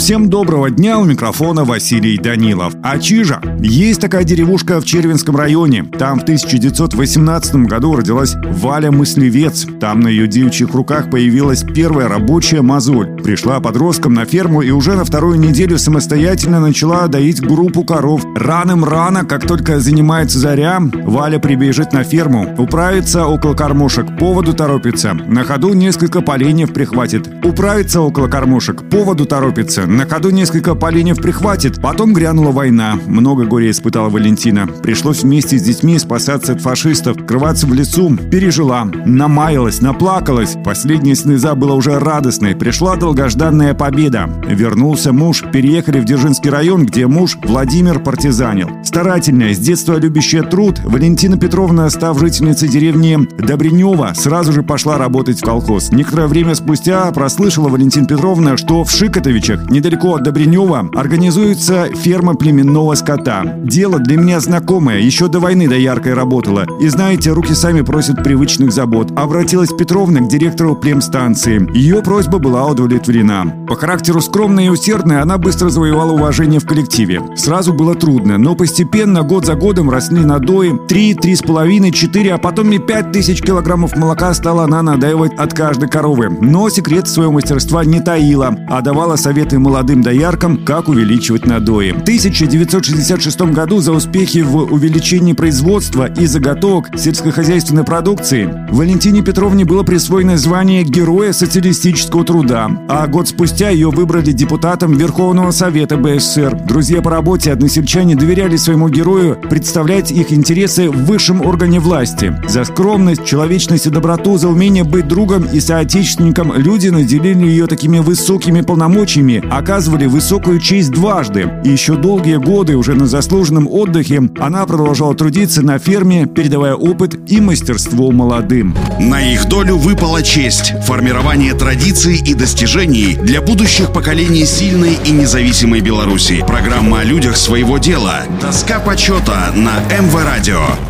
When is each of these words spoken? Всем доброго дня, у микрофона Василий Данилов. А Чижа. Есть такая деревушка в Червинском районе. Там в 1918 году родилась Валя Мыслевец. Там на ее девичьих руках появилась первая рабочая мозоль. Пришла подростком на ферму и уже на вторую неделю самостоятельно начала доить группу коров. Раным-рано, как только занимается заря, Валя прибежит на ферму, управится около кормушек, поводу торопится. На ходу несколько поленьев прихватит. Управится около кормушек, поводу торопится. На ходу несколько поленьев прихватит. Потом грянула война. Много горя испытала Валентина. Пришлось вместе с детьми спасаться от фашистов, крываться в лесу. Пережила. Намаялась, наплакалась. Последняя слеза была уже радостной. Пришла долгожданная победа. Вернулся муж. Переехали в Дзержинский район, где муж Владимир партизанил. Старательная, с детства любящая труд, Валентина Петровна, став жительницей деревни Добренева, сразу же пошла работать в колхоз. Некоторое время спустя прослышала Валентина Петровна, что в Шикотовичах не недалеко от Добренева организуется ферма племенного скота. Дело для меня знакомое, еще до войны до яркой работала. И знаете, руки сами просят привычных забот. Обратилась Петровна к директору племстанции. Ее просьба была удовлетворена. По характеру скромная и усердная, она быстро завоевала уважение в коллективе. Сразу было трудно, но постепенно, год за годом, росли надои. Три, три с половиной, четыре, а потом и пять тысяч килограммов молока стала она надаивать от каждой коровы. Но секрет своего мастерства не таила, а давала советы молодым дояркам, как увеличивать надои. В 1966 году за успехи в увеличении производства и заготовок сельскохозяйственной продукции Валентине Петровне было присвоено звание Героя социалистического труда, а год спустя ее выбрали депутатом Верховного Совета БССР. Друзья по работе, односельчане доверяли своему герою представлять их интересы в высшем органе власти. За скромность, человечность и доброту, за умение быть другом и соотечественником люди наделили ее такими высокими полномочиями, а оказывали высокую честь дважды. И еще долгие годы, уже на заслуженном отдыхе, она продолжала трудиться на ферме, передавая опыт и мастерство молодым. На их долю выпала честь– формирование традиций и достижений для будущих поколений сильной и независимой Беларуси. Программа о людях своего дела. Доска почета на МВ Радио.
Всем 0.00 0.30
доброго 0.30 0.70
дня, 0.70 0.98
у 0.98 1.04
микрофона 1.04 1.66
Василий 1.66 2.16
Данилов. 2.16 2.72
А 2.82 2.98
Чижа. 2.98 3.42
Есть 3.60 4.00
такая 4.00 4.24
деревушка 4.24 4.80
в 4.80 4.86
Червинском 4.86 5.36
районе. 5.36 5.84
Там 5.84 6.18
в 6.18 6.22
1918 6.22 7.66
году 7.66 7.94
родилась 7.94 8.34
Валя 8.34 8.90
Мыслевец. 8.90 9.66
Там 9.78 10.00
на 10.00 10.08
ее 10.08 10.26
девичьих 10.26 10.72
руках 10.72 11.10
появилась 11.10 11.64
первая 11.64 12.08
рабочая 12.08 12.62
мозоль. 12.62 13.08
Пришла 13.22 13.60
подростком 13.60 14.14
на 14.14 14.24
ферму 14.24 14.62
и 14.62 14.70
уже 14.70 14.94
на 14.94 15.04
вторую 15.04 15.38
неделю 15.38 15.78
самостоятельно 15.78 16.60
начала 16.60 17.06
доить 17.06 17.42
группу 17.42 17.84
коров. 17.84 18.24
Раным-рано, 18.34 19.26
как 19.26 19.46
только 19.46 19.80
занимается 19.80 20.38
заря, 20.38 20.80
Валя 20.80 21.38
прибежит 21.38 21.92
на 21.92 22.04
ферму, 22.04 22.54
управится 22.56 23.26
около 23.26 23.52
кормушек, 23.52 24.16
поводу 24.18 24.54
торопится. 24.54 25.12
На 25.12 25.44
ходу 25.44 25.74
несколько 25.74 26.22
поленьев 26.22 26.72
прихватит. 26.72 27.28
Управится 27.44 28.00
около 28.00 28.28
кормушек, 28.28 28.88
поводу 28.88 29.26
торопится. 29.26 29.89
На 29.90 30.06
ходу 30.06 30.30
несколько 30.30 30.76
поленьев 30.76 31.16
прихватит. 31.16 31.82
Потом 31.82 32.12
грянула 32.12 32.52
война. 32.52 32.96
Много 33.08 33.44
горя 33.44 33.72
испытала 33.72 34.08
Валентина. 34.08 34.68
Пришлось 34.68 35.24
вместе 35.24 35.58
с 35.58 35.62
детьми 35.62 35.98
спасаться 35.98 36.52
от 36.52 36.60
фашистов, 36.60 37.26
крываться 37.26 37.66
в 37.66 37.74
лесу. 37.74 38.16
Пережила. 38.30 38.84
Намаялась, 38.84 39.80
наплакалась. 39.80 40.56
Последняя 40.64 41.16
слеза 41.16 41.56
была 41.56 41.74
уже 41.74 41.98
радостной. 41.98 42.54
Пришла 42.54 42.94
долгожданная 42.94 43.74
победа. 43.74 44.30
Вернулся 44.46 45.12
муж. 45.12 45.42
Переехали 45.52 45.98
в 45.98 46.04
Дзержинский 46.04 46.50
район, 46.50 46.86
где 46.86 47.08
муж 47.08 47.36
Владимир 47.42 47.98
партизанил. 47.98 48.70
Старательная, 48.84 49.54
с 49.54 49.58
детства 49.58 49.98
любящая 49.98 50.44
труд, 50.44 50.78
Валентина 50.84 51.36
Петровна, 51.36 51.90
став 51.90 52.16
жительницей 52.20 52.68
деревни 52.68 53.18
Добренева, 53.38 54.12
сразу 54.14 54.52
же 54.52 54.62
пошла 54.62 54.98
работать 54.98 55.40
в 55.40 55.44
колхоз. 55.44 55.90
Некоторое 55.90 56.28
время 56.28 56.54
спустя 56.54 57.10
прослышала 57.10 57.68
Валентина 57.68 58.06
Петровна, 58.06 58.56
что 58.56 58.84
в 58.84 58.90
Шикотовичах 58.92 59.68
не 59.68 59.79
недалеко 59.80 60.16
от 60.16 60.24
Добренева 60.24 60.90
организуется 60.94 61.86
ферма 61.86 62.34
племенного 62.34 62.94
скота. 62.96 63.44
Дело 63.64 63.98
для 63.98 64.18
меня 64.18 64.38
знакомое, 64.38 65.00
еще 65.00 65.28
до 65.28 65.40
войны 65.40 65.68
до 65.68 65.76
яркой 65.76 66.12
работала. 66.12 66.66
И 66.82 66.88
знаете, 66.88 67.30
руки 67.30 67.54
сами 67.54 67.80
просят 67.80 68.22
привычных 68.22 68.72
забот. 68.72 69.10
Обратилась 69.16 69.70
Петровна 69.70 70.20
к 70.20 70.28
директору 70.28 70.76
племстанции. 70.76 71.66
Ее 71.74 72.02
просьба 72.02 72.38
была 72.38 72.66
удовлетворена. 72.66 73.64
По 73.66 73.74
характеру 73.74 74.20
скромная 74.20 74.66
и 74.66 74.68
усердная, 74.68 75.22
она 75.22 75.38
быстро 75.38 75.70
завоевала 75.70 76.12
уважение 76.12 76.60
в 76.60 76.66
коллективе. 76.66 77.22
Сразу 77.36 77.72
было 77.72 77.94
трудно, 77.94 78.36
но 78.36 78.54
постепенно, 78.54 79.22
год 79.22 79.46
за 79.46 79.54
годом, 79.54 79.88
росли 79.88 80.22
надои. 80.22 80.78
Три, 80.88 81.14
три 81.14 81.34
с 81.34 81.40
половиной, 81.40 81.90
четыре, 81.90 82.34
а 82.34 82.38
потом 82.38 82.70
и 82.72 82.78
пять 82.78 83.12
тысяч 83.12 83.40
килограммов 83.40 83.96
молока 83.96 84.34
стала 84.34 84.64
она 84.64 84.82
надаивать 84.82 85.32
от 85.38 85.54
каждой 85.54 85.88
коровы. 85.88 86.28
Но 86.28 86.68
секрет 86.68 87.08
своего 87.08 87.32
мастерства 87.32 87.82
не 87.82 88.00
таила, 88.00 88.54
а 88.68 88.82
давала 88.82 89.16
советы 89.16 89.58
молодым 89.58 89.69
дояркам, 90.02 90.64
как 90.64 90.88
увеличивать 90.88 91.46
надои. 91.46 91.92
В 91.92 92.02
1966 92.02 93.40
году 93.52 93.80
за 93.80 93.92
успехи 93.92 94.38
в 94.38 94.56
увеличении 94.56 95.32
производства 95.32 96.06
и 96.06 96.26
заготовок 96.26 96.88
сельскохозяйственной 96.98 97.84
продукции 97.84 98.66
Валентине 98.70 99.22
Петровне 99.22 99.64
было 99.64 99.82
присвоено 99.82 100.36
звание 100.36 100.82
Героя 100.82 101.32
социалистического 101.32 102.24
труда, 102.24 102.70
а 102.88 103.06
год 103.06 103.28
спустя 103.28 103.70
ее 103.70 103.90
выбрали 103.90 104.32
депутатом 104.32 104.96
Верховного 104.96 105.50
Совета 105.50 105.96
БССР. 105.96 106.58
Друзья 106.66 107.00
по 107.02 107.10
работе, 107.10 107.52
односельчане 107.52 108.16
доверяли 108.16 108.56
своему 108.56 108.88
герою 108.88 109.36
представлять 109.48 110.10
их 110.10 110.32
интересы 110.32 110.90
в 110.90 111.04
высшем 111.04 111.40
органе 111.40 111.80
власти. 111.80 112.34
За 112.48 112.64
скромность, 112.64 113.24
человечность 113.24 113.86
и 113.86 113.90
доброту, 113.90 114.36
за 114.36 114.48
умение 114.48 114.84
быть 114.84 115.08
другом 115.08 115.44
и 115.44 115.60
соотечественником 115.60 116.52
люди 116.54 116.88
наделили 116.88 117.46
ее 117.46 117.66
такими 117.66 117.98
высокими 117.98 118.60
полномочиями, 118.60 119.42
а 119.50 119.59
оказывали 119.60 120.06
высокую 120.06 120.58
честь 120.58 120.90
дважды. 120.90 121.50
И 121.64 121.68
еще 121.68 121.94
долгие 121.94 122.36
годы, 122.36 122.76
уже 122.76 122.94
на 122.94 123.06
заслуженном 123.06 123.68
отдыхе, 123.68 124.22
она 124.38 124.66
продолжала 124.66 125.14
трудиться 125.14 125.62
на 125.62 125.78
ферме, 125.78 126.26
передавая 126.26 126.74
опыт 126.74 127.30
и 127.30 127.40
мастерство 127.40 128.10
молодым. 128.10 128.74
На 128.98 129.20
их 129.32 129.46
долю 129.48 129.76
выпала 129.76 130.22
честь– 130.22 130.72
формирование 130.86 131.54
традиций 131.54 132.20
и 132.24 132.34
достижений 132.34 133.16
для 133.22 133.40
будущих 133.40 133.92
поколений 133.92 134.46
сильной 134.46 134.98
и 135.04 135.10
независимой 135.10 135.80
Беларуси. 135.80 136.42
Программа 136.46 137.00
о 137.00 137.04
людях 137.04 137.36
своего 137.36 137.78
дела. 137.78 138.22
Доска 138.40 138.80
почета 138.80 139.52
на 139.54 139.78
МВ 140.00 140.14
Радио. 140.24 140.89